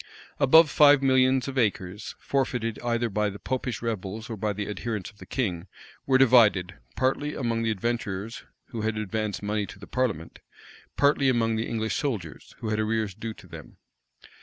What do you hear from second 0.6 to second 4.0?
five millions of acres, forfeited either by the Popish